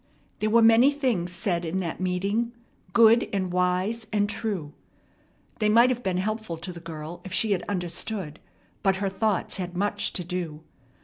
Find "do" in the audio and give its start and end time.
10.23-10.63